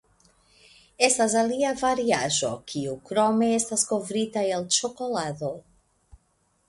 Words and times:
Estas 1.07 1.35
alia 1.41 1.73
variaĵo 1.81 2.49
kiu 2.73 2.95
krome 3.11 3.51
estas 3.59 3.87
kovrita 3.93 4.47
el 4.59 4.67
ĉokolado. 4.79 5.53